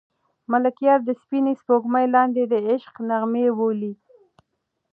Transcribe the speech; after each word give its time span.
ملکیار 0.51 0.99
د 1.05 1.09
سپینې 1.21 1.53
سپوږمۍ 1.59 2.05
لاندې 2.15 2.43
د 2.51 2.53
عشق 2.69 2.93
نغمې 3.09 3.45
بولي. 3.57 3.93